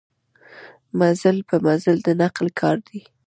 [0.99, 2.99] مزل پر مزل د نقل کار دی.